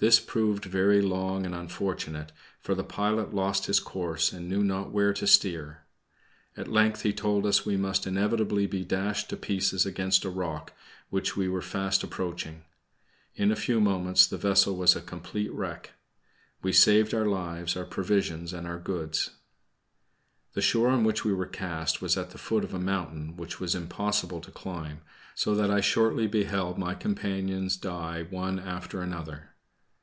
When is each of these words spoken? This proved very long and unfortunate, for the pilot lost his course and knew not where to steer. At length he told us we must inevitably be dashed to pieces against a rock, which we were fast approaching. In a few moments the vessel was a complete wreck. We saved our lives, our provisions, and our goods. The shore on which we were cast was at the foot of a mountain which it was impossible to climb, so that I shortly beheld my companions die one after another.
This 0.00 0.20
proved 0.20 0.66
very 0.66 1.00
long 1.00 1.46
and 1.46 1.54
unfortunate, 1.54 2.30
for 2.60 2.74
the 2.74 2.84
pilot 2.84 3.32
lost 3.32 3.64
his 3.64 3.80
course 3.80 4.34
and 4.34 4.46
knew 4.50 4.62
not 4.62 4.90
where 4.92 5.14
to 5.14 5.26
steer. 5.26 5.84
At 6.58 6.68
length 6.68 7.00
he 7.00 7.12
told 7.14 7.46
us 7.46 7.64
we 7.64 7.78
must 7.78 8.06
inevitably 8.06 8.66
be 8.66 8.84
dashed 8.84 9.30
to 9.30 9.38
pieces 9.38 9.86
against 9.86 10.26
a 10.26 10.28
rock, 10.28 10.74
which 11.08 11.38
we 11.38 11.48
were 11.48 11.62
fast 11.62 12.04
approaching. 12.04 12.64
In 13.34 13.50
a 13.50 13.56
few 13.56 13.80
moments 13.80 14.26
the 14.26 14.36
vessel 14.36 14.76
was 14.76 14.94
a 14.94 15.00
complete 15.00 15.50
wreck. 15.54 15.92
We 16.60 16.70
saved 16.70 17.14
our 17.14 17.24
lives, 17.24 17.74
our 17.74 17.86
provisions, 17.86 18.52
and 18.52 18.66
our 18.66 18.78
goods. 18.78 19.30
The 20.52 20.60
shore 20.60 20.88
on 20.88 21.04
which 21.04 21.24
we 21.24 21.32
were 21.32 21.46
cast 21.46 22.02
was 22.02 22.18
at 22.18 22.28
the 22.28 22.36
foot 22.36 22.62
of 22.62 22.74
a 22.74 22.78
mountain 22.78 23.38
which 23.38 23.54
it 23.54 23.60
was 23.60 23.74
impossible 23.74 24.42
to 24.42 24.50
climb, 24.50 25.00
so 25.34 25.54
that 25.54 25.70
I 25.70 25.80
shortly 25.80 26.26
beheld 26.26 26.76
my 26.76 26.94
companions 26.94 27.78
die 27.78 28.24
one 28.28 28.58
after 28.60 29.00
another. 29.00 29.48